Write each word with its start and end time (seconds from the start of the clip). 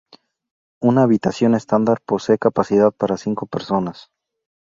Una 0.81 1.03
habitación 1.03 1.53
estándar 1.53 2.01
posee 2.03 2.39
capacidad 2.39 2.91
para 2.91 3.17
cinco 3.17 3.45
personas. 3.45 4.09